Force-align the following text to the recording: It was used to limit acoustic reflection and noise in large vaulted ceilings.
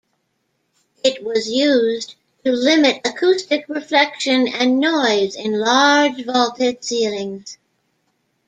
It 1.03 1.23
was 1.23 1.47
used 1.47 2.15
to 2.43 2.51
limit 2.51 3.05
acoustic 3.05 3.69
reflection 3.69 4.47
and 4.47 4.79
noise 4.79 5.35
in 5.35 5.59
large 5.59 6.25
vaulted 6.25 6.83
ceilings. 6.83 7.59